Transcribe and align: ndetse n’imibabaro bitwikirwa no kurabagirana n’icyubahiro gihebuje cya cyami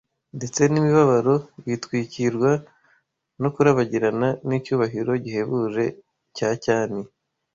ndetse 0.37 0.61
n’imibabaro 0.67 1.35
bitwikirwa 1.65 2.51
no 3.41 3.49
kurabagirana 3.53 4.27
n’icyubahiro 4.47 5.11
gihebuje 5.23 5.85
cya 6.35 6.49
cyami 6.63 7.01